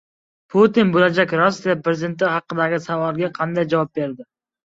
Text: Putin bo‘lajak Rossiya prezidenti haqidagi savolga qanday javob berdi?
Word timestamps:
Putin 0.53 0.93
bo‘lajak 0.95 1.33
Rossiya 1.39 1.75
prezidenti 1.87 2.29
haqidagi 2.37 2.79
savolga 2.87 3.29
qanday 3.39 3.67
javob 3.75 3.93
berdi? 4.01 4.27